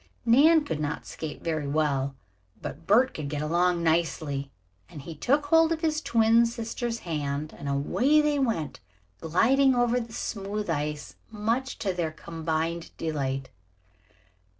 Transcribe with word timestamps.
Nan 0.25 0.63
could 0.65 0.79
not 0.79 1.05
skate 1.05 1.43
very 1.43 1.67
well, 1.67 2.15
but 2.59 2.87
Bert 2.87 3.13
could 3.13 3.29
get 3.29 3.43
along 3.43 3.83
nicely, 3.83 4.49
and 4.89 5.03
he 5.03 5.13
took 5.13 5.45
hold 5.45 5.71
of 5.71 5.81
his 5.81 6.01
twin 6.01 6.47
sister's 6.47 7.01
hand, 7.05 7.53
and 7.55 7.69
away 7.69 8.19
they 8.19 8.39
went 8.39 8.79
gliding 9.19 9.75
over 9.75 9.99
the 9.99 10.11
smooth 10.11 10.71
ice 10.71 11.17
much 11.29 11.77
to 11.77 11.93
their 11.93 12.09
combined 12.09 12.89
delight. 12.97 13.51